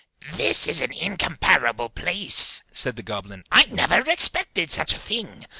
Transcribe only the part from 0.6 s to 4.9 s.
is an incomparable place," said the goblin: "I never expected